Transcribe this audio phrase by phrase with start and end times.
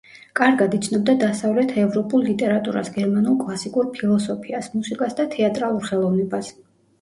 [0.37, 6.53] კარგად იცნობდა დასავლეთ ევროპულ ლიტერატურას, გერმანულ კლასიკურ ფილოსოფიას, მუსიკას და თეატრალურ ხელოვნებას.